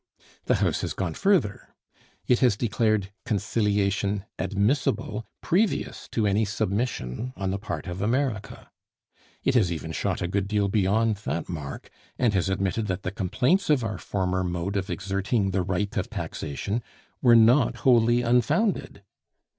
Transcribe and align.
The 0.45 0.55
House 0.55 0.81
has 0.81 0.95
gone 0.95 1.13
further: 1.13 1.75
it 2.25 2.39
has 2.39 2.57
declared 2.57 3.11
conciliation 3.23 4.25
admissible, 4.39 5.27
previous 5.41 6.07
to 6.07 6.25
any 6.25 6.43
submission 6.43 7.33
on 7.37 7.51
the 7.51 7.59
part 7.59 7.85
of 7.85 8.01
America. 8.01 8.71
It 9.43 9.53
has 9.53 9.71
even 9.71 9.91
shot 9.91 10.19
a 10.19 10.27
good 10.27 10.47
deal 10.47 10.69
beyond 10.69 11.17
that 11.17 11.47
mark, 11.47 11.91
and 12.17 12.33
has 12.33 12.49
admitted 12.49 12.87
that 12.87 13.03
the 13.03 13.11
complaints 13.11 13.69
of 13.69 13.83
our 13.83 13.99
former 13.99 14.43
mode 14.43 14.75
of 14.75 14.89
exerting 14.89 15.51
the 15.51 15.61
right 15.61 15.95
of 15.95 16.09
taxation 16.09 16.81
were 17.21 17.35
not 17.35 17.75
wholly 17.85 18.23
unfounded. 18.23 19.03